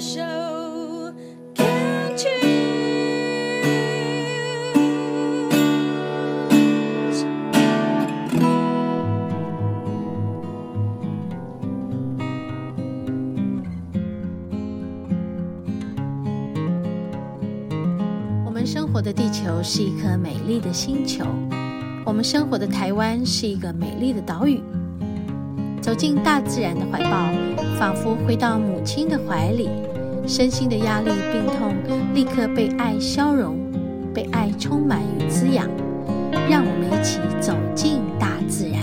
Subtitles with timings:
[0.00, 0.02] 我
[18.50, 21.26] 们生活的地球是一颗美丽的星球，
[22.06, 24.62] 我们生活的台湾是一个美丽的岛屿。
[25.82, 27.30] 走进大自然的怀抱，
[27.78, 29.68] 仿佛回到母亲的怀里，
[30.26, 31.74] 身心的压力、病痛
[32.14, 33.56] 立刻被爱消融，
[34.14, 35.68] 被爱充满与滋养。
[36.48, 38.80] 让我们一起走进大自然。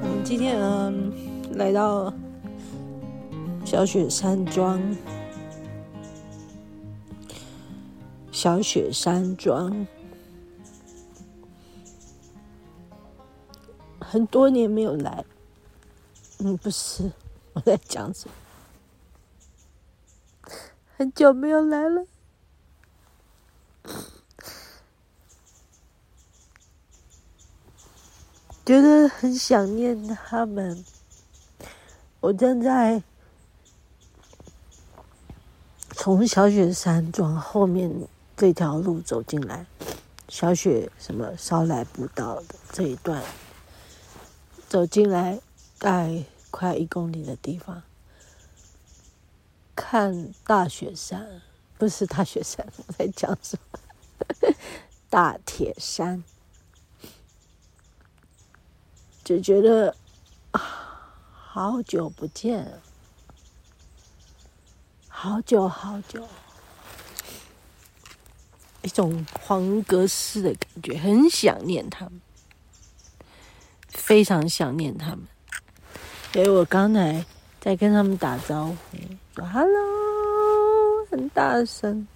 [0.00, 0.92] 我们今天呢，
[1.54, 2.12] 来到
[3.64, 4.80] 小雪山庄。
[8.40, 9.84] 小雪山庄，
[14.00, 15.24] 很多年没有来。
[16.38, 17.10] 嗯，不是，
[17.54, 18.34] 我在讲什么？
[20.96, 22.06] 很久没有来了，
[28.64, 30.84] 觉得很想念他们。
[32.20, 33.02] 我正在
[35.90, 38.08] 从小雪山庄后面。
[38.38, 39.66] 这条路走进来，
[40.28, 43.20] 小雪什么烧来不到的这一段，
[44.68, 45.40] 走进来
[45.80, 46.22] 大概
[46.52, 47.82] 快一公里的地方，
[49.74, 51.42] 看大雪山，
[51.78, 54.54] 不是大雪山，我在讲什么？
[55.10, 56.22] 大铁山，
[59.24, 59.96] 就觉得
[60.52, 60.60] 啊，
[61.32, 62.80] 好久不见，
[65.08, 66.24] 好久好久。
[68.88, 72.22] 一种黄格式的感觉，很想念他们，
[73.88, 75.20] 非常想念他们。
[76.32, 77.22] 所以我刚才
[77.60, 78.96] 在跟他们打招呼，
[79.34, 82.08] 说 “hello”，很大声，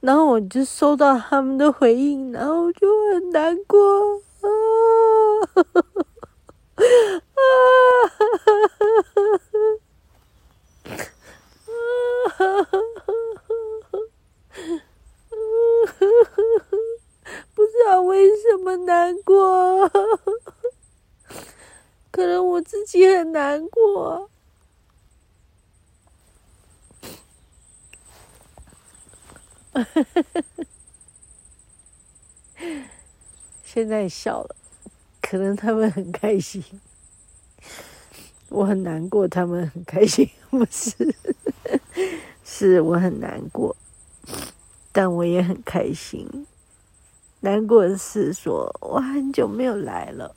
[0.00, 3.78] 然后我就收到他们的回应，然后我就很难过
[4.40, 4.48] 啊。
[18.02, 19.88] 为什么难过，
[22.10, 24.30] 可能我自己很难过。
[33.64, 34.54] 现在笑了，
[35.20, 36.62] 可能他们很开心。
[38.50, 41.14] 我很难过，他们很开心， 不是？
[42.44, 43.74] 是我很难过，
[44.92, 46.46] 但我也很开心。
[47.44, 50.34] 难过的是说，我很久没有来了，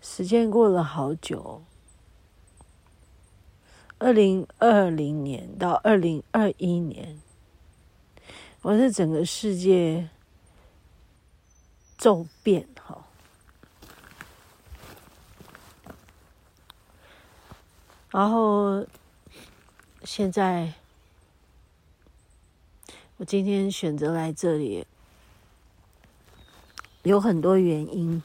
[0.00, 1.64] 时间过了好久，
[3.98, 7.20] 二零二零年到二零二一年，
[8.62, 10.08] 我是整个世界
[11.98, 13.04] 骤变哈，
[18.10, 18.86] 然后
[20.04, 20.74] 现在。
[23.20, 24.86] 我今天选择来这里，
[27.02, 28.22] 有很多原因，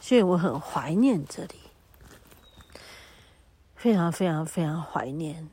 [0.00, 1.60] 所以我很怀念这里，
[3.76, 5.46] 非常非常非常怀念，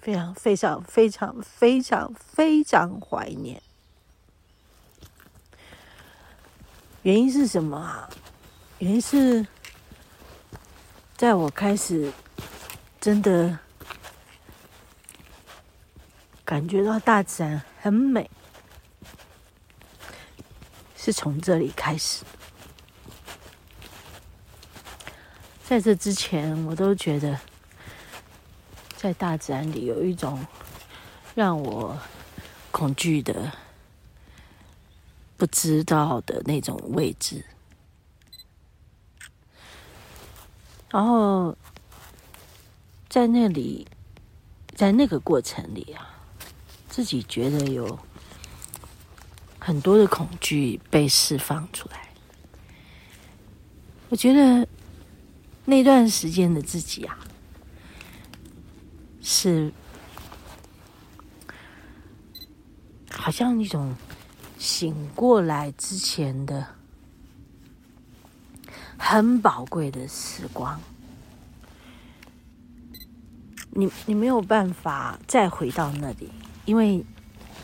[0.00, 3.62] 非常非常非常非常非常怀念。
[7.02, 8.10] 原因是什么啊？
[8.80, 9.46] 原因是，
[11.16, 12.12] 在我开始
[13.00, 13.56] 真的
[16.44, 17.62] 感觉到大自然。
[17.80, 18.30] 很美，
[20.96, 22.24] 是从这里开始。
[25.62, 27.38] 在这之前，我都觉得
[28.96, 30.46] 在大自然里有一种
[31.34, 31.98] 让我
[32.70, 33.52] 恐惧的、
[35.36, 37.44] 不知道的那种位置。
[40.90, 41.56] 然后
[43.08, 43.86] 在那里，
[44.74, 46.10] 在那个过程里啊。
[46.94, 47.98] 自己觉得有
[49.58, 52.08] 很多的恐惧被释放出来，
[54.10, 54.68] 我觉得
[55.64, 57.18] 那段时间的自己啊，
[59.20, 59.72] 是
[63.10, 63.96] 好像一种
[64.56, 66.64] 醒过来之前的
[68.96, 70.80] 很宝贵的时光，
[73.72, 76.30] 你你没有办法再回到那里，
[76.64, 77.04] 因为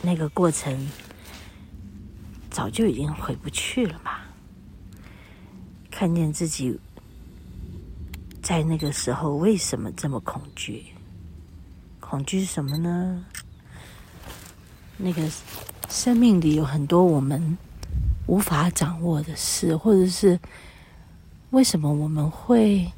[0.02, 0.88] 那个过程
[2.50, 4.18] 早就已经回不去了嘛。
[5.90, 6.78] 看见自己
[8.42, 10.86] 在那个时候为什么这么恐惧？
[12.00, 13.24] 恐惧什么呢？
[14.96, 15.30] 那个
[15.88, 17.56] 生命里有很多我们
[18.26, 20.38] 无法掌握的事，或者是
[21.50, 22.90] 为什么我们会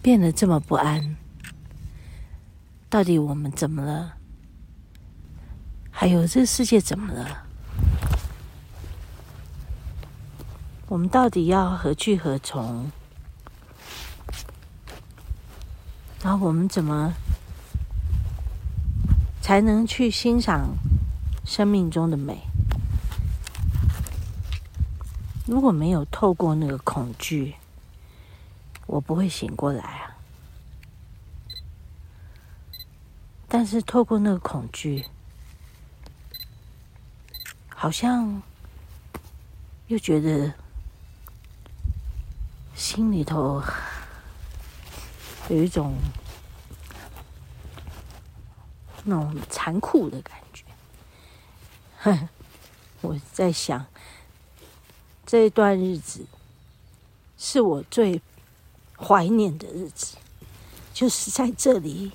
[0.00, 1.16] 变得这么不安？
[2.88, 4.14] 到底我们怎么了？
[6.00, 7.44] 还有这个世界怎么了？
[10.88, 12.90] 我们到底要何去何从？
[16.22, 17.12] 然后我们怎么
[19.42, 20.70] 才能去欣赏
[21.44, 22.40] 生命中的美？
[25.44, 27.56] 如果没有透过那个恐惧，
[28.86, 30.16] 我不会醒过来啊。
[33.46, 35.04] 但是透过那个恐惧，
[37.82, 38.42] 好像
[39.86, 40.52] 又觉得
[42.74, 43.62] 心里头
[45.48, 45.96] 有一种
[49.02, 50.62] 那种残酷的感觉。
[52.00, 52.28] 哼，
[53.00, 53.86] 我在想，
[55.24, 56.26] 这一段日子
[57.38, 58.20] 是我最
[58.98, 60.18] 怀念的日子，
[60.92, 62.12] 就是在这里。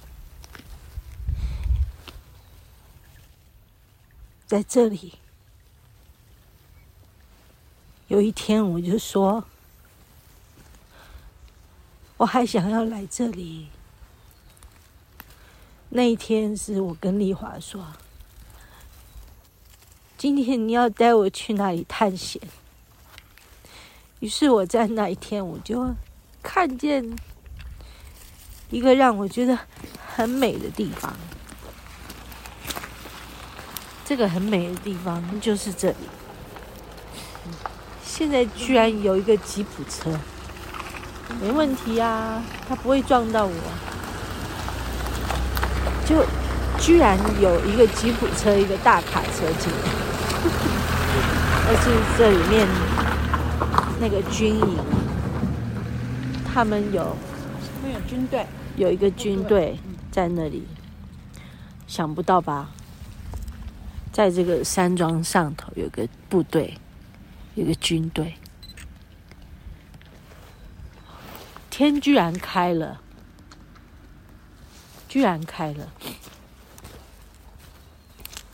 [4.45, 5.17] 在这里，
[8.07, 9.43] 有一天我就说，
[12.17, 13.67] 我还想要来这里。
[15.89, 17.93] 那一天是我跟丽华说，
[20.17, 22.41] 今天你要带我去哪里探险？
[24.19, 25.95] 于是我在那一天，我就
[26.43, 27.15] 看见
[28.69, 29.57] 一个让我觉得
[30.15, 31.15] 很美的地方。
[34.05, 35.95] 这个很美的地方就是这里。
[38.17, 40.09] 现在居然有一个吉普车，
[41.41, 43.53] 没问题啊，他不会撞到我。
[46.05, 46.23] 就
[46.79, 49.89] 居然有一个吉普车，一个大卡车进来，
[51.67, 52.65] 而是这里面
[53.99, 54.77] 那个军营，
[56.45, 57.17] 他们有
[57.83, 58.45] 没有军队？
[58.77, 59.77] 有一个军队
[60.09, 60.65] 在那里，
[61.85, 62.69] 想不到吧？
[64.13, 66.77] 在这个山庄上头有个部队，
[67.55, 68.35] 有个军队。
[71.69, 73.01] 天居然开了，
[75.09, 75.91] 居然开了！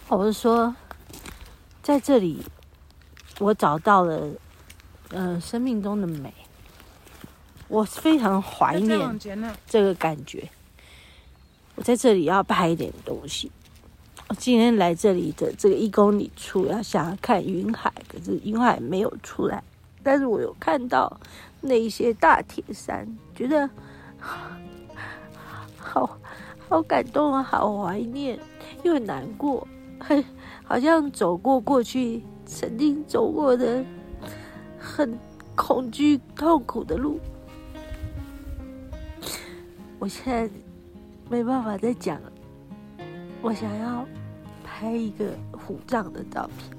[0.07, 0.75] 我是说，
[1.83, 2.43] 在这里，
[3.39, 4.29] 我找到了，
[5.09, 6.33] 呃，生命中的美。
[7.67, 9.19] 我非常怀念
[9.67, 10.49] 这个感觉。
[11.75, 13.51] 我在这里要拍一点东西。
[14.37, 19.63] 今天来这里的这个一公里处，要想要看云海，可是云海没有出来。
[20.03, 21.19] 但是我有看到
[21.59, 23.69] 那一些大铁山，觉得
[25.77, 26.17] 好
[26.67, 28.39] 好感动啊，好怀念，
[28.83, 29.67] 又很难过，
[29.99, 30.23] 很
[30.63, 33.83] 好像走过过去曾经走过的
[34.79, 35.17] 很
[35.55, 37.19] 恐惧、痛苦的路。
[39.99, 40.49] 我现在
[41.29, 42.31] 没办法再讲了，
[43.41, 44.03] 我想要。
[44.81, 46.75] 拍一个虎杖的照片。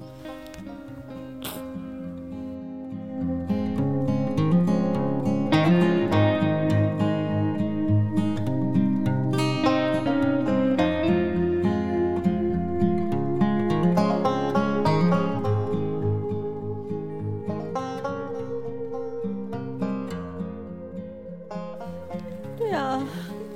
[22.57, 23.01] 对啊，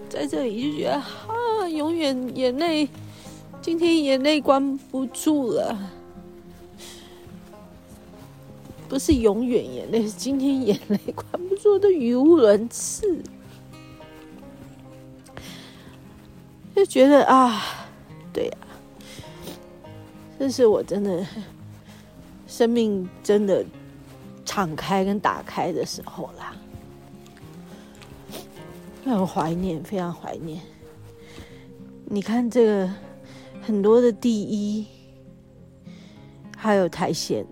[0.08, 2.88] 在这里就觉得啊，永远眼泪。
[3.68, 5.78] 今天眼泪关不住了，
[8.88, 13.22] 不是永远眼泪，是今天眼泪关不住的语无伦次，
[16.74, 17.62] 就觉得啊，
[18.32, 18.58] 对呀、
[20.40, 21.28] 这是我真的
[22.48, 23.66] 生命真的
[24.46, 26.56] 敞开跟打开的时候啦，
[29.04, 30.62] 很怀念，非常怀念。
[32.06, 32.90] 你看这个。
[33.62, 34.86] 很多的第一，
[36.56, 37.46] 还有苔藓，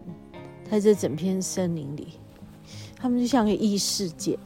[0.69, 2.09] 在这整片森林里，
[2.95, 4.39] 他们就像个异世界。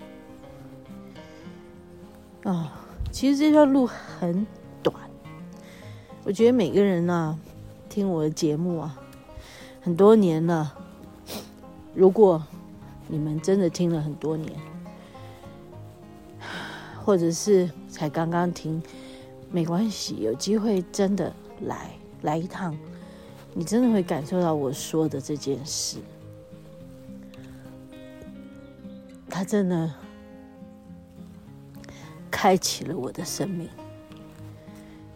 [2.44, 2.68] 哦，
[3.12, 4.46] 其实这条路很
[4.82, 4.96] 短。
[6.24, 7.40] 我觉得每个人呢、啊，
[7.88, 9.00] 听我的节目啊，
[9.82, 10.76] 很多年了。
[11.94, 12.42] 如果
[13.08, 14.54] 你们真的听了很多年，
[17.04, 18.82] 或者是才刚刚听，
[19.52, 22.78] 没关系，有机会真的来来一趟，
[23.54, 25.98] 你真的会感受到我说的这件事。
[29.30, 29.94] 它真的
[32.32, 33.70] 开启了我的生命，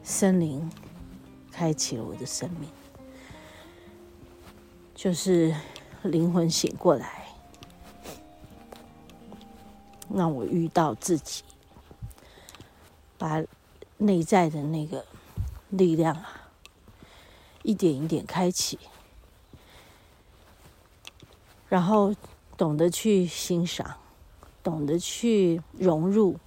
[0.03, 0.69] 森林
[1.51, 2.69] 开启了我的生命，
[4.93, 5.53] 就是
[6.03, 7.27] 灵魂醒过来，
[10.13, 11.43] 让我遇到自己，
[13.17, 13.43] 把
[13.97, 15.03] 内在的那个
[15.69, 16.32] 力量啊，
[17.63, 18.77] 一点一点开启，
[21.67, 22.13] 然后
[22.55, 23.97] 懂得去欣赏。
[24.63, 26.39] 懂得去融入，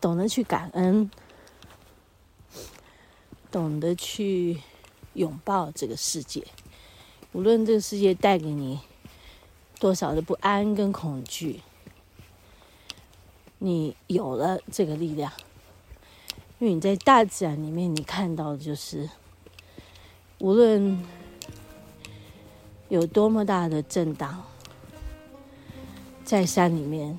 [0.00, 1.10] 懂得去感恩，
[3.50, 4.60] 懂得去
[5.14, 6.46] 拥抱这个世界。
[7.32, 8.78] 无论这个世界带给你
[9.80, 11.60] 多少的不安跟恐惧，
[13.58, 15.32] 你有了这个力量，
[16.64, 19.08] 你在大自然里面，你看到的就是，
[20.38, 21.02] 无论
[22.88, 24.42] 有多么大的震荡。
[26.24, 27.18] 在山里面，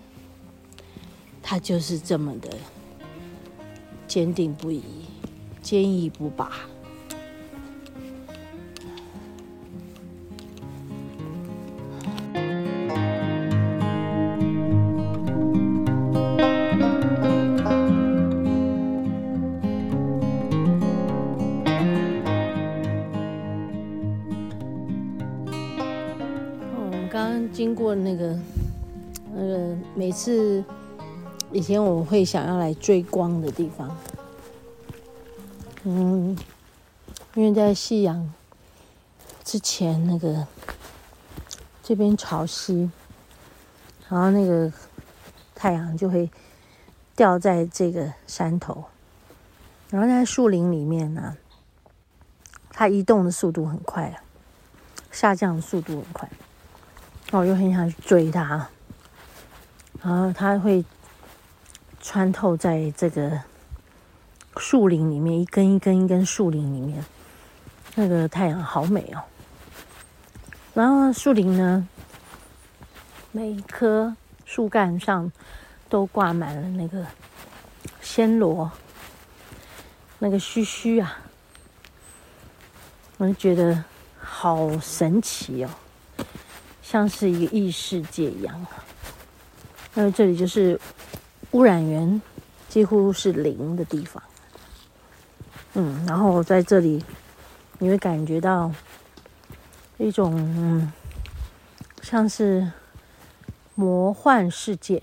[1.44, 2.50] 它就是这么的
[4.08, 4.84] 坚定不移、
[5.62, 6.54] 坚毅不拔。
[27.16, 28.38] 刚刚经过那个。
[29.38, 30.64] 那个每次
[31.52, 33.98] 以前我会想要来追光的地方，
[35.84, 36.38] 嗯，
[37.34, 38.34] 因为在夕阳
[39.44, 40.48] 之前，那个
[41.84, 42.90] 这边潮汐，
[44.10, 44.72] 然后那个
[45.54, 46.30] 太阳就会
[47.14, 48.86] 掉在这个山头，
[49.90, 51.36] 然后在树林里面呢、
[52.70, 54.24] 它移动的速度很快啊，
[55.12, 56.30] 下降的速度很快，
[57.36, 58.66] 那我就很想去追它。
[60.02, 60.86] 然后它会
[62.00, 63.38] 穿透在这个
[64.56, 67.04] 树林里面，一根一根一根树林里面，
[67.96, 69.22] 那个太阳好美哦。
[70.74, 71.86] 然后树林呢，
[73.34, 74.16] 每一棵
[74.46, 75.30] 树干上
[75.90, 77.06] 都挂满了那个
[78.02, 78.72] 暹罗，
[80.20, 81.18] 那个须须啊，
[83.18, 83.84] 我就觉得
[84.22, 85.70] 好神奇哦，
[86.88, 88.66] 像是一个异世界一样。
[89.96, 90.80] 那这里就是
[91.52, 92.22] 污染源
[92.70, 94.22] 几乎是零的地方，
[95.74, 97.04] 嗯，然后在这里
[97.80, 98.72] 你会感觉到
[99.98, 100.94] 一种嗯，
[102.04, 102.72] 像是
[103.74, 105.02] 魔幻世界，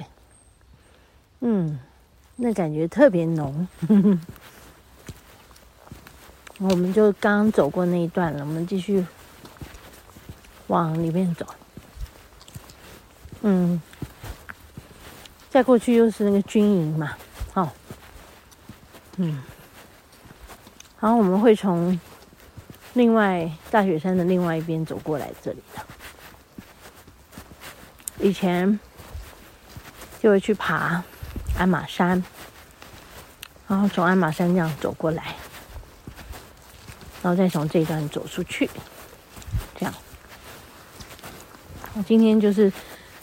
[1.40, 1.80] 嗯，
[2.36, 3.66] 那感觉特别浓。
[6.58, 9.04] 我们就刚走过那一段了，我们继续
[10.68, 11.44] 往里面走，
[13.42, 13.80] 嗯。
[15.50, 17.14] 再过去又是那个军营嘛，
[17.52, 17.70] 好，
[19.18, 19.42] 嗯，
[20.98, 22.00] 然后我们会从
[22.94, 25.84] 另外大雪山的另外一边走过来这里的。
[28.26, 28.80] 以前
[30.22, 31.04] 就会去爬
[31.58, 32.24] 鞍马山，
[33.68, 35.36] 然后从鞍马山这样走过来，
[37.22, 38.70] 然后再从这一段走出去，
[39.78, 39.94] 这样。
[41.92, 42.72] 我今天就是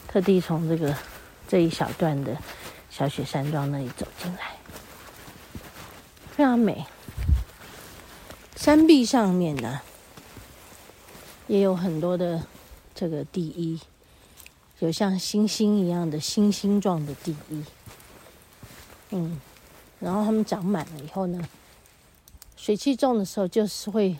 [0.10, 0.94] 特地从这个。
[1.51, 2.38] 这一小段的
[2.92, 4.56] 小雪山庄那里走进来，
[6.30, 6.86] 非常美。
[8.56, 9.82] 山壁上面呢，
[11.48, 12.46] 也有很多的
[12.94, 13.82] 这个地衣，
[14.78, 17.63] 有像星星一样的星星状的地衣。
[19.10, 19.42] 嗯，
[20.00, 21.50] 然后它们长满了以后呢，
[22.56, 24.16] 水气重的时候，就是会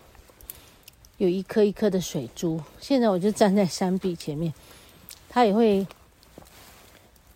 [1.17, 2.60] 有一颗一颗的水珠。
[2.81, 4.51] 现在我就站在山壁前面，
[5.29, 5.88] 它也会。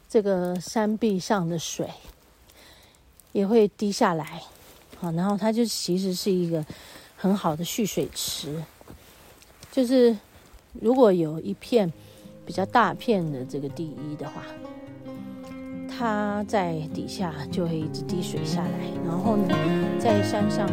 [0.10, 1.90] 这个山壁上的水
[3.32, 4.44] 也会滴下来，
[5.00, 6.64] 好，然后它就其实是一个
[7.18, 8.64] 很好的蓄水池。
[9.72, 10.16] 就是
[10.80, 11.92] 如果有一片
[12.46, 14.44] 比较大片的这个地衣的话，
[15.90, 19.56] 它在底下就会一直滴水下来，然后呢，
[20.00, 20.70] 在山上。